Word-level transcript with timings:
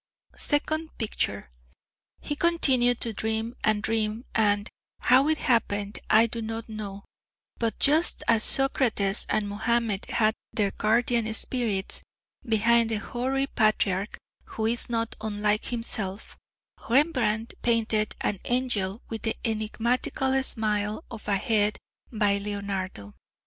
Second 0.35 0.89
picture. 0.97 1.51
He 2.21 2.35
continued 2.35 2.99
to 3.01 3.13
dream 3.13 3.53
and 3.63 3.83
dream 3.83 4.23
and, 4.33 4.67
how 4.99 5.27
it 5.27 5.37
happened 5.37 5.99
I 6.09 6.25
do 6.25 6.41
not 6.41 6.67
know, 6.67 7.05
but 7.59 7.77
just 7.77 8.23
as 8.27 8.43
Socrates 8.43 9.27
and 9.29 9.47
Muhammed 9.47 10.05
had 10.09 10.33
their 10.51 10.71
guardian 10.71 11.31
spirits, 11.35 12.01
behind 12.43 12.89
the 12.89 12.95
hoary 12.95 13.45
patriarch 13.45 14.17
who 14.45 14.65
is 14.65 14.89
not 14.89 15.15
unlike 15.21 15.65
himself, 15.65 16.35
Rembrandt 16.89 17.53
painted 17.61 18.15
an 18.21 18.39
angel 18.45 19.03
with 19.07 19.21
the 19.21 19.35
enigmatical 19.45 20.41
smile 20.41 21.03
of 21.11 21.27
a 21.27 21.37
head 21.37 21.77
by 22.11 22.39
Leonardo.... 22.39 23.13